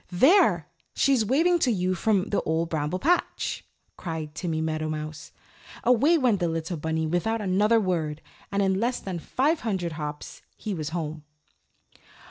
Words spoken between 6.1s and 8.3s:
went the little bunny without another word